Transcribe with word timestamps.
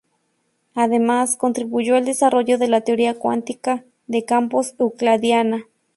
Además, 0.73 1.37
contribuyó 1.37 1.95
al 1.95 2.05
desarrollo 2.05 2.57
de 2.57 2.67
la 2.67 2.81
teoría 2.81 3.19
cuántica 3.19 3.83
de 4.07 4.25
campos 4.25 4.73
euclidiana. 4.79 5.67